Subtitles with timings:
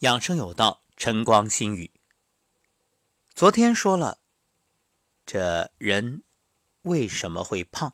[0.00, 1.90] 养生有道，晨光心语。
[3.34, 4.22] 昨天说了，
[5.26, 6.22] 这人
[6.80, 7.92] 为什么会胖？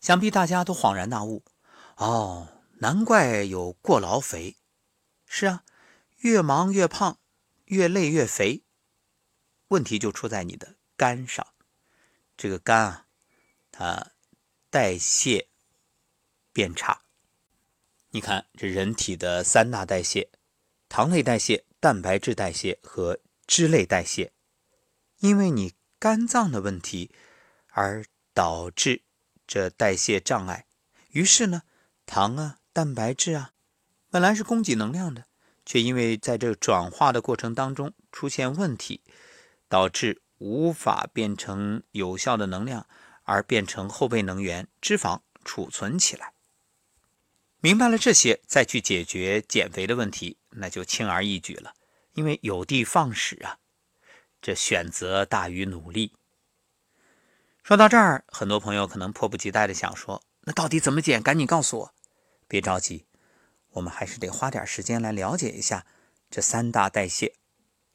[0.00, 1.44] 想必大家都恍然大悟。
[1.96, 4.56] 哦，难怪有过劳肥。
[5.26, 5.62] 是啊，
[6.20, 7.20] 越忙越胖，
[7.66, 8.64] 越累越肥。
[9.68, 11.46] 问题就出在你的肝上。
[12.34, 13.06] 这个肝啊，
[13.70, 14.12] 它
[14.70, 15.50] 代谢
[16.54, 17.02] 变差。
[18.08, 20.30] 你看，这人体的三大代谢：
[20.88, 24.32] 糖类代谢、蛋白质代谢和脂类代谢。
[25.20, 27.10] 因为你肝脏的问题
[27.70, 29.02] 而导致
[29.46, 30.66] 这代谢障碍，
[31.10, 31.62] 于是呢，
[32.06, 33.52] 糖啊、蛋白质啊，
[34.10, 35.24] 本来是供给能量的，
[35.66, 39.02] 却因为在这转化的过程当中出现问题，
[39.68, 42.86] 导致无法变成有效的能量，
[43.24, 46.32] 而变成后备能源——脂肪储存起来。
[47.60, 51.74] 明白了这些，再去解决减肥的问题，那就轻而易举了。
[52.14, 53.58] 因为有的放矢啊，
[54.40, 56.14] 这选择大于努力。
[57.64, 61.20] 说到这儿，很多朋友可能迫不及待的想说：“那到底怎么减？
[61.22, 61.94] 赶紧告诉我！”
[62.46, 63.06] 别着急，
[63.70, 65.84] 我们还是得花点时间来了解一下
[66.30, 67.34] 这三大代谢，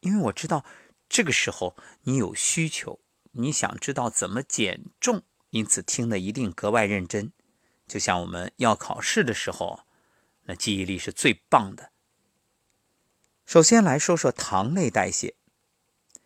[0.02, 0.66] 因为我知道
[1.08, 3.00] 这个时候你有需求，
[3.32, 7.32] 你想知道怎么减重，因此听的一定格外认真。
[7.88, 9.82] 就像我们要考试的时候，
[10.44, 11.92] 那记忆力是最棒的。
[13.46, 15.36] 首先来说说糖类代谢，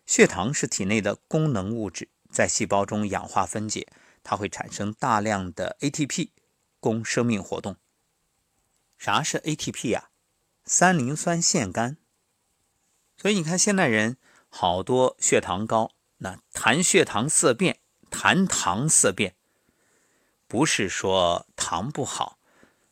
[0.06, 3.88] 血糖是体内的功能物质，在细胞中氧化分解，
[4.24, 6.30] 它会产生大量的 ATP，
[6.80, 7.78] 供生命活动。
[8.98, 10.10] 啥是 ATP 呀？
[10.64, 11.98] 三磷酸腺苷。
[13.18, 19.36] 所以你看，现代人好多血糖高，那谈血糖色变，谈糖色变。
[20.48, 22.40] 不是说糖不好，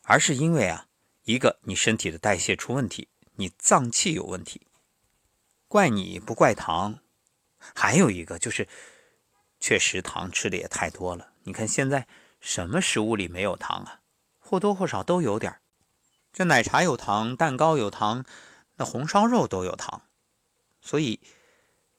[0.02, 0.86] 而是因为啊，
[1.24, 4.66] 一个你身体的代谢出问题，你脏器有问题，
[5.66, 7.00] 怪你不怪糖。
[7.74, 8.68] 还有一个就是，
[9.58, 11.32] 确实糖吃的也太多了。
[11.44, 12.06] 你看现在
[12.40, 14.00] 什么食物里没有糖啊？
[14.38, 15.58] 或多或少都有点
[16.32, 18.24] 这奶茶有糖，蛋糕有糖，
[18.76, 20.02] 那红烧肉都有糖，
[20.80, 21.20] 所以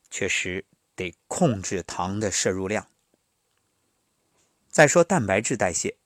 [0.10, 0.66] 确实
[0.96, 2.88] 得控制糖的摄入量。
[4.78, 5.98] 再说蛋白质代谢，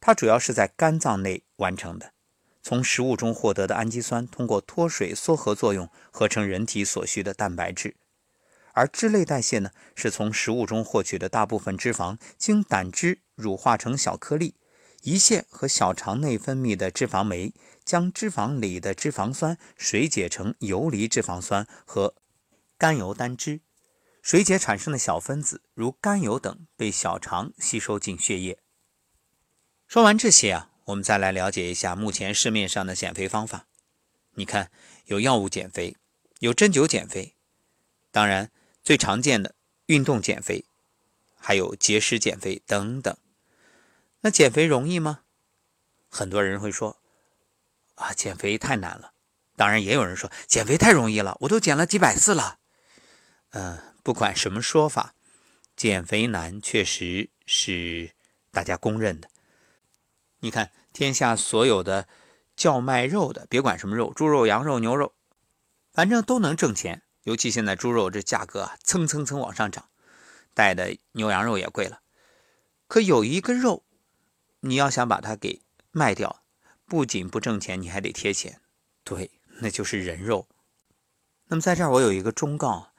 [0.00, 2.12] 它主要是在肝脏内完成的，
[2.62, 7.96] 从食物中获得的氨基酸通过脱水缩合作用合成人体所需的蛋白质，
[8.74, 14.56] 而脂类代谢呢，是从食物中获取的大部分脂肪经胆汁乳化成小颗粒，
[15.04, 22.14] 胰腺和小肠内分泌的脂肪酶将脂肪里的脂肪酸水解成游离脂肪酸和
[22.76, 23.60] 甘油单脂。
[24.26, 28.58] 水解产生的小分子，如甘油等，被小肠吸收进血液。
[29.86, 33.68] 说完这些啊，我们再来了解一下目前市面上的减肥方法。
[34.32, 34.72] 你看，
[35.04, 35.96] 有药物减肥，
[36.40, 37.36] 有针灸减肥，
[38.10, 38.50] 当然
[38.82, 39.54] 最常见的
[39.86, 40.64] 运动减肥，
[41.36, 43.16] 还有节食减肥等等。
[44.22, 45.20] 那减肥容易吗？
[46.08, 46.96] 很多人会说
[47.94, 49.12] 啊，减肥太难了。
[49.54, 52.58] 当然，也有人说减肥太容易了，我都减了几百次了。
[53.50, 53.92] 嗯。
[54.06, 55.16] 不管什么说法，
[55.74, 58.12] 减肥难确实是
[58.52, 59.28] 大家公认的。
[60.38, 62.06] 你看，天下所有的
[62.54, 65.12] 叫卖肉的，别管什么肉，猪肉、羊肉、牛肉，
[65.92, 67.02] 反正都能挣钱。
[67.24, 69.88] 尤其现在猪肉这价格啊，蹭蹭蹭往上涨，
[70.54, 72.00] 带的牛羊肉也贵了。
[72.86, 73.82] 可有一个肉，
[74.60, 76.44] 你要想把它给卖掉，
[76.84, 78.60] 不仅不挣钱，你还得贴钱。
[79.02, 80.46] 对，那就是人肉。
[81.48, 82.92] 那么在这儿，我有一个忠告。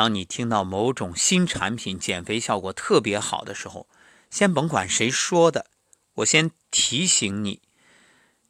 [0.00, 3.86] 当你听到某种新产品减肥效果特别好的时候，
[4.30, 5.66] 先甭管谁说的，
[6.14, 7.60] 我先提醒你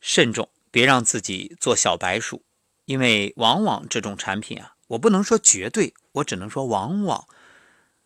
[0.00, 2.44] 慎重，别让自己做小白鼠。
[2.84, 7.26] 因为往往这种产品啊，我不能说绝对，我只能说往往，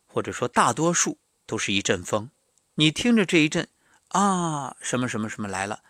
[0.07, 2.31] 或者说大多数都是一阵风。
[2.77, 3.69] 你听着这一阵
[4.09, 5.83] 啊，什么什么什么来了，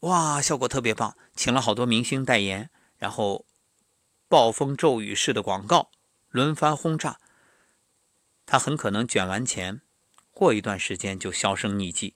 [0.00, 2.68] 哇，效果特别棒，请了好多明星代言，
[2.98, 3.46] 然后
[4.28, 5.90] 暴风骤雨式的广告。
[6.30, 7.18] 轮番轰炸，
[8.46, 9.80] 他很可能卷完钱，
[10.30, 12.14] 过一段时间就销声匿迹，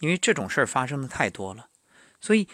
[0.00, 1.68] 因为这种事儿发生的太多了。
[2.20, 2.48] 所以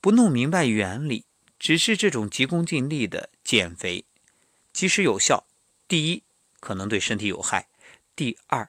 [0.00, 1.26] 不弄明白原理，
[1.58, 4.04] 只是这种急功近利的减肥，
[4.72, 5.46] 即使有效，
[5.88, 6.22] 第一
[6.60, 7.68] 可能对身体有害，
[8.14, 8.68] 第二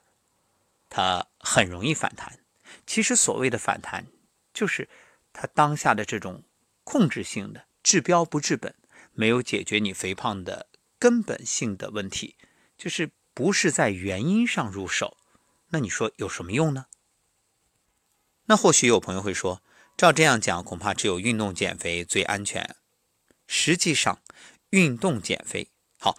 [0.89, 2.39] 它很容易反弹。
[2.85, 4.07] 其实所谓的反弹，
[4.53, 4.89] 就是
[5.31, 6.43] 它当下的这种
[6.83, 8.73] 控制性的治标不治本，
[9.13, 10.67] 没有解决你肥胖的。
[10.99, 12.35] 根本性的问题
[12.77, 15.17] 就是不是在原因上入手，
[15.69, 16.87] 那你说有什么用呢？
[18.45, 19.61] 那或许有朋友会说，
[19.95, 22.75] 照这样讲，恐怕只有运动减肥最安全。
[23.45, 24.21] 实际上，
[24.71, 26.17] 运动减肥好，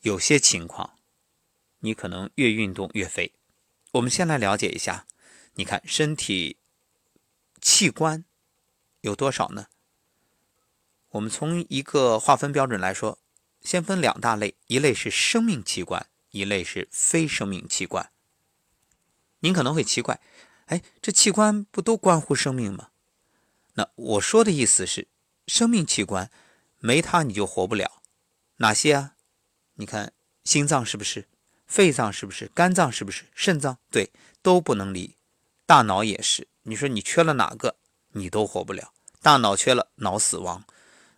[0.00, 0.98] 有些情况
[1.80, 3.32] 你可能越运动越肥。
[3.92, 5.06] 我们先来了解一下，
[5.54, 6.58] 你看身体
[7.60, 8.24] 器官
[9.00, 9.68] 有多少呢？
[11.10, 13.18] 我们从一个划分标准来说，
[13.62, 18.10] 先分两大类，一类是生命器官，一类是非生命器官。
[19.40, 20.20] 您可能会奇怪，
[20.66, 22.88] 哎，这器官不都关乎生命吗？
[23.74, 25.06] 那我说的意思是，
[25.46, 26.30] 生命器官
[26.78, 28.02] 没它你就活不了。
[28.56, 29.14] 哪些啊？
[29.74, 30.12] 你看
[30.44, 31.28] 心脏是不是？
[31.66, 32.50] 肺脏是不是？
[32.54, 33.24] 肝脏是不是？
[33.34, 34.10] 肾脏对，
[34.42, 35.16] 都不能离。
[35.66, 36.48] 大脑也是。
[36.62, 37.76] 你说你缺了哪个，
[38.12, 38.92] 你都活不了。
[39.22, 40.64] 大脑缺了，脑死亡，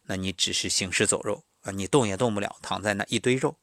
[0.04, 1.72] 那你只是行尸走肉啊！
[1.72, 3.56] 你动也动不了，躺在那一堆肉。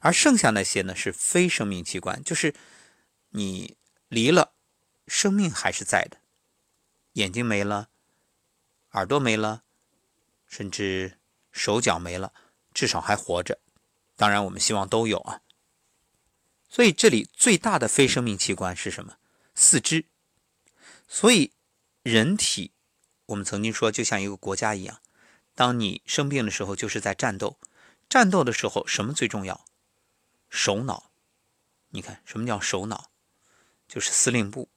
[0.00, 2.54] 而剩下那些呢，是非生命器官，就是
[3.30, 3.76] 你
[4.08, 4.52] 离了，
[5.06, 6.18] 生命还是在的。
[7.14, 7.88] 眼睛没了，
[8.92, 9.64] 耳朵没了，
[10.46, 11.18] 甚至
[11.50, 12.32] 手脚没了，
[12.72, 13.58] 至少还活着。
[14.14, 15.40] 当然，我们希望都有啊。
[16.68, 19.16] 所以这里最大的非生命器官是什么？
[19.54, 20.04] 四肢。
[21.08, 21.52] 所以
[22.02, 22.72] 人体，
[23.26, 25.00] 我们曾经说就像一个国家一样，
[25.56, 27.58] 当你生病的时候，就是在战斗。
[28.08, 29.64] 战斗的时候，什么最重要？
[30.48, 31.10] 首脑。
[31.88, 33.10] 你看，什么叫首脑？
[33.88, 34.68] 就是司令部，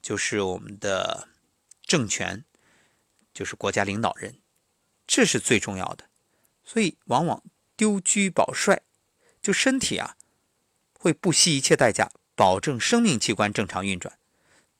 [0.00, 1.28] 就是我们的
[1.82, 2.44] 政权，
[3.34, 4.40] 就是国家领导人，
[5.06, 6.08] 这是最重要的。
[6.64, 7.44] 所以往往
[7.76, 8.82] 丢车保帅，
[9.42, 10.16] 就身体啊。
[10.98, 14.18] 会不惜一切代价保证生命器官正常运转，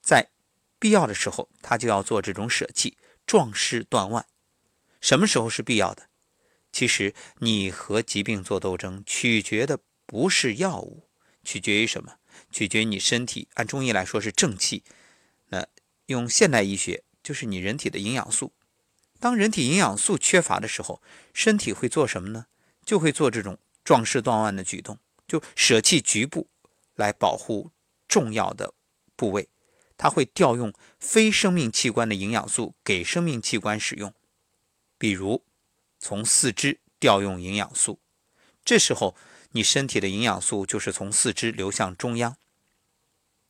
[0.00, 0.30] 在
[0.78, 2.96] 必要的时候，他就要做这种舍弃，
[3.26, 4.26] 壮士断腕。
[5.06, 6.08] 什么时候是必要的？
[6.72, 11.04] 其实你和疾病做斗争，取决的不是药物，
[11.44, 12.16] 取决于什么？
[12.50, 13.46] 取决于你身体。
[13.54, 14.82] 按中医来说是正气，
[15.50, 15.64] 那
[16.06, 18.52] 用现代医学就是你人体的营养素。
[19.20, 21.00] 当人体营养素缺乏的时候，
[21.32, 22.46] 身体会做什么呢？
[22.84, 24.98] 就会做这种壮士断腕的举动。
[25.28, 26.48] 就舍弃局部
[26.96, 27.70] 来保护
[28.08, 28.74] 重要的
[29.14, 29.48] 部位，
[29.96, 34.12] 它会调用非生命器官的营养素给生命器官使用，
[34.98, 35.44] 比如
[35.98, 37.98] 从四肢调用营养素，
[38.64, 39.16] 这时候
[39.52, 42.36] 你身体的营养素就是从四肢流向中央。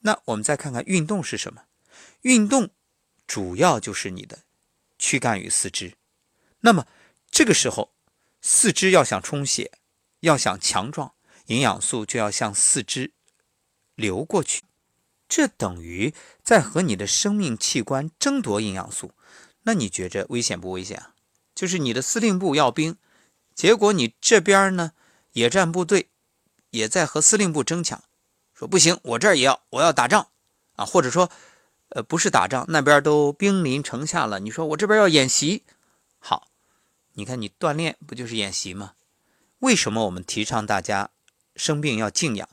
[0.00, 1.64] 那我们再看看运动是什么？
[2.22, 2.70] 运动
[3.26, 4.40] 主要就是你的
[4.98, 5.94] 躯干与四肢。
[6.60, 6.86] 那么
[7.30, 7.92] 这个时候，
[8.40, 9.72] 四肢要想充血，
[10.20, 11.14] 要想强壮。
[11.46, 13.12] 营养素就要向四肢
[13.94, 14.62] 流过去，
[15.28, 19.12] 这等于在和你的生命器官争夺营养素。
[19.62, 21.14] 那你觉着危险不危险啊？
[21.56, 22.96] 就是你的司令部要兵，
[23.54, 24.92] 结果你这边呢，
[25.32, 26.10] 野战部队
[26.70, 28.04] 也在和司令部争抢，
[28.54, 30.28] 说不行，我这儿也要，我要打仗
[30.74, 31.30] 啊，或者说，
[31.88, 35.64] 呃，不是打仗，那边都兵临城下了，你说我这边要演习，
[36.18, 36.48] 好，
[37.14, 38.92] 你看你锻炼不就是演习吗？
[39.60, 41.10] 为什么我们提倡大家？
[41.56, 42.46] 生病要静养，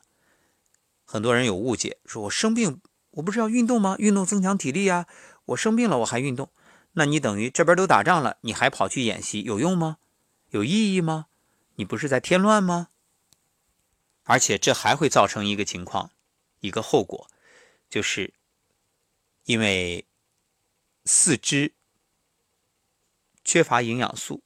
[1.04, 2.80] 很多人有误解，说我生病，
[3.12, 3.98] 我不是要运动吗？
[4.00, 5.08] 运动增强体力呀。
[5.48, 6.50] 我生病了，我还运动，
[6.94, 9.98] 那你等于这边都打仗了，你还跑去演习，有用吗？
[10.50, 11.28] 有意义吗？
[11.76, 12.90] 你不是在添乱吗？
[14.24, 16.12] 而且这还会造成一个情况，
[16.60, 17.28] 一个后果，
[17.90, 18.34] 就是
[19.46, 20.06] 因为
[21.06, 21.74] 四肢
[23.44, 24.44] 缺乏营养素，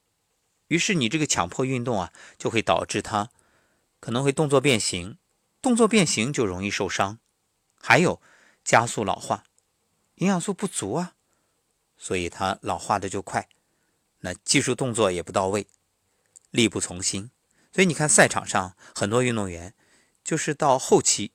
[0.68, 3.30] 于是你这个强迫运动啊，就会导致它。
[4.00, 5.18] 可能会动作变形，
[5.60, 7.18] 动作变形就容易受伤，
[7.80, 8.22] 还有
[8.64, 9.44] 加速老化，
[10.16, 11.14] 营养素不足啊，
[11.98, 13.48] 所以它老化的就快，
[14.20, 15.66] 那技术动作也不到位，
[16.50, 17.30] 力不从心，
[17.72, 19.74] 所以你看赛场上很多运动员，
[20.24, 21.32] 就是到后期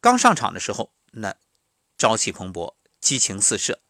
[0.00, 1.36] 刚上场的时候，那
[1.96, 3.80] 朝气蓬勃，激情四射，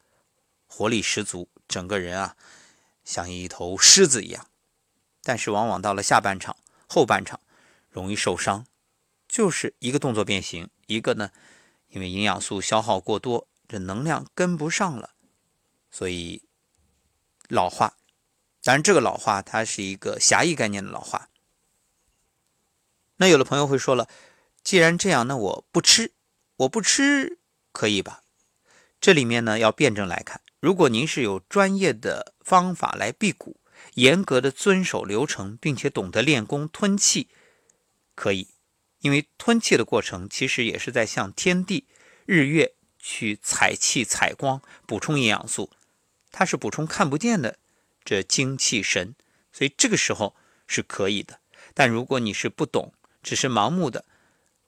[0.67, 2.37] 活力十足，整个人啊
[3.05, 4.49] 像一头狮子一样，
[5.23, 6.57] 但是往往到了下半场。
[6.93, 7.39] 后半场
[7.89, 8.67] 容易受伤，
[9.29, 11.31] 就是一个动作变形，一个呢，
[11.91, 15.15] 因为营养素消耗过多，这能量跟不上了，
[15.91, 16.43] 所以
[17.49, 17.97] 老化。
[18.63, 21.29] 当然，这个老化它是一个狭义概念的老化。
[23.17, 24.09] 那有的朋友会说了，
[24.63, 26.13] 既然这样，那我不吃，
[26.57, 27.39] 我不吃
[27.73, 28.23] 可以吧？
[29.01, 33.57] 这里面呢要辩证来看，如果您是有专业的方法来辟谷。
[33.95, 37.29] 严格的遵守流程，并且懂得练功吞气，
[38.15, 38.49] 可以，
[39.01, 41.87] 因为吞气的过程其实也是在向天地、
[42.27, 45.71] 日月去采气、采光，补充营养素，
[46.31, 47.59] 它是补充看不见的
[48.05, 49.15] 这精气神，
[49.53, 50.35] 所以这个时候
[50.67, 51.41] 是可以的。
[51.75, 54.05] 但如果你是不懂，只是盲目的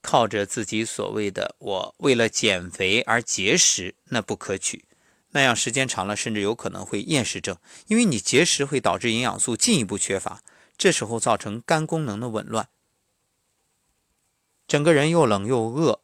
[0.01, 4.85] 靠着自己所谓的“我为了减肥而节食”，那不可取。
[5.31, 10.43] 那样时间长了，甚至有可能会厌食症，因为你节食会导致营养素进一步缺乏，
[10.77, 12.69] 这时候造成肝功能的紊乱，
[14.69, 16.01] 整个人又冷又饿，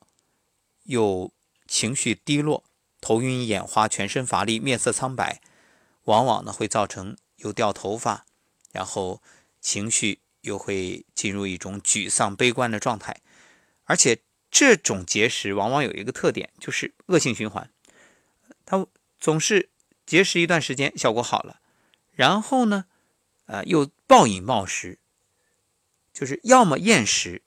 [0.85, 1.31] 又
[1.67, 2.65] 情绪低落，
[3.03, 5.43] 头晕眼花，全身乏力，面色苍白，
[6.09, 8.27] 往往呢会造成又掉头发，
[8.73, 9.23] 然后
[9.61, 13.21] 情绪又会进入一种沮丧悲观的状态，
[13.85, 14.19] 而且
[14.51, 17.71] 这种节食往往有一个特点，就是恶性循环，
[18.65, 18.87] 它。
[19.21, 19.71] 总是
[20.07, 21.61] 节食一段时间，效果好了，
[22.13, 22.85] 然后呢，
[23.47, 25.01] 呃，又暴饮暴食，
[26.13, 27.43] 就是要么厌食，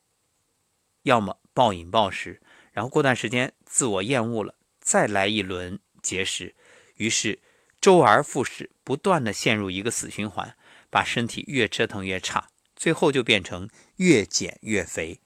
[1.04, 2.42] 要么暴饮暴食，
[2.74, 6.54] 然后过段时间自我厌恶了，再来一轮节食，
[6.96, 7.40] 于是
[7.82, 10.56] 周而复始，不断的陷入一个死循环，
[10.92, 15.20] 把身体越折腾越差，最后就变成越减越肥。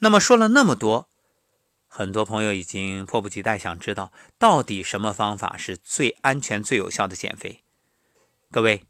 [0.00, 1.08] 那么说了那么多。
[1.90, 7.64] 很多朋友已经迫不及待想知道，到底什么方法是最安全、最有效的减肥？
[8.50, 8.84] 各位，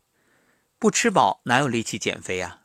[0.80, 2.62] 不吃饱哪有力气减肥啊？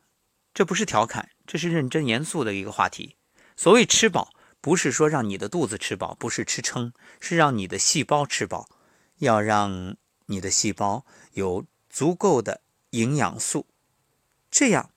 [0.51, 3.17] 这不是调侃，这是认真严肃的一个话题。
[3.55, 6.91] 所谓吃饱，不是说让你的肚子吃饱，不是吃撑，
[7.21, 8.67] 是让你的细胞吃饱，
[9.23, 12.61] 要让你的细胞有足够的
[12.91, 13.65] 营养素，
[14.51, 14.91] 这样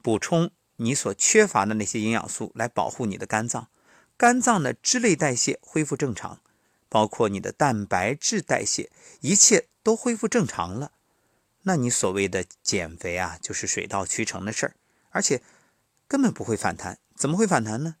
[0.00, 3.68] 补充你所缺乏的那些营养素，来保护你的肝脏。
[4.16, 6.40] 肝脏的脂类代谢恢复正常，
[6.88, 10.92] 包括你的蛋白质代谢，一切都恢复正常了。
[11.62, 14.74] 那你所谓的减肥啊，就是水到渠成的事儿，
[15.10, 15.42] 而且
[16.06, 16.98] 根本不会反弹。
[17.14, 17.96] 怎么会反弹呢？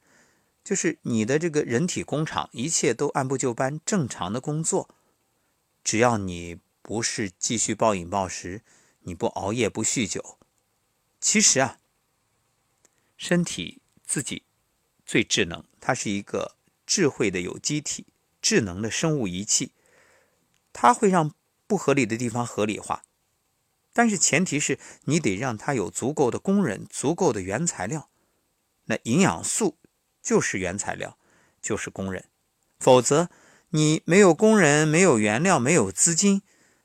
[0.64, 4.88] 就是你的这个人体工厂，一切都按部就班，正常的工作。
[5.82, 8.62] 只要你不是继续暴饮暴食，
[9.00, 10.38] 你不熬夜不酗酒，
[11.20, 11.78] 其实啊，
[13.16, 14.44] 身体自己。
[15.06, 18.08] 最智能，它是一个智慧的有机体，
[18.42, 19.72] 智能的生物仪器，
[20.74, 21.32] 它会让
[21.66, 23.04] 不合理的地方合理化，
[23.94, 28.10] 但是前提是你得让它有足够的工人，足够的原材料。
[28.84, 29.78] 那营养素
[30.20, 31.16] 就是原材料，
[31.62, 32.28] 就是工人，
[32.78, 33.30] 否则
[33.70, 36.42] 你没有工人，没有原料，没有资金，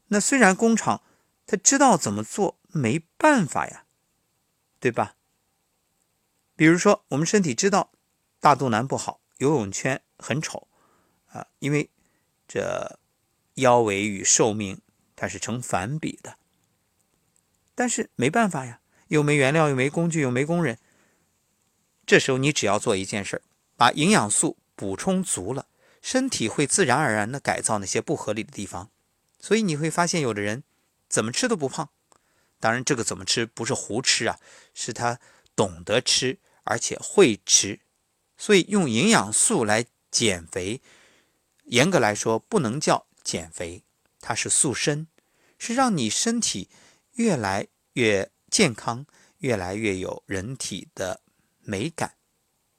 [0.08, 1.02] 那虽然工厂
[1.46, 3.86] 他知道怎么做，没办法呀，
[4.80, 5.16] 对吧？
[6.56, 7.92] 比如说我们身体知道。
[8.40, 10.68] 大肚腩不好，游泳圈很丑，
[11.28, 11.90] 啊，因为
[12.46, 13.00] 这
[13.54, 14.82] 腰围与寿命
[15.16, 16.38] 它是成反比的。
[17.74, 20.78] 但是没办法呀，又没原料，又没工具，又没工人。
[22.06, 23.42] 这时候你只要做一件事
[23.78, 25.68] 把营养素补充足了，
[26.04, 28.92] 身体会自然而然的改造那些不合理的地方。
[29.40, 30.64] 所以你会发现，有的人
[31.10, 31.90] 怎么吃都不胖。
[32.60, 34.38] 当然，这个怎么吃不是胡吃啊，
[34.74, 35.20] 是他
[35.56, 37.80] 懂得吃，而且会吃。
[38.38, 40.82] 所以用营养素来减肥，
[41.64, 43.84] 严格来说不能叫减肥，
[44.20, 45.08] 它是塑身，
[45.58, 46.70] 是让你身体
[47.14, 49.06] 越来越健康，
[49.38, 51.22] 越来越有人体的
[51.62, 52.16] 美感，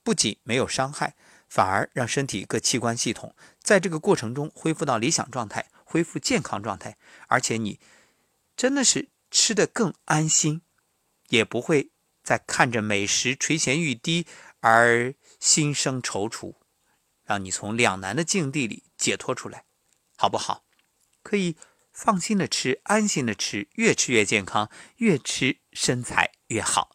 [0.03, 1.15] 不仅没有伤害，
[1.55, 3.33] 反而让身体各器官系统
[3.63, 6.97] 在这个过程中恢复到理想状态，恢复健康状态，
[7.29, 7.79] 而且你
[8.57, 10.63] 真的是吃得更安心，
[11.29, 11.93] 也不会
[12.25, 14.27] 再看着美食垂涎欲滴
[14.59, 15.15] 而。
[15.41, 16.55] 心生踌躇，
[17.23, 19.65] 让你从两难的境地里解脱出来，
[20.17, 20.65] 好不好？
[21.23, 21.57] 可以
[21.93, 26.94] 放心的吃，安心的吃，越吃越健康，越吃身材越好。